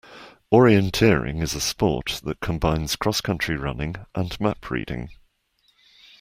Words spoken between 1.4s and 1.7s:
is a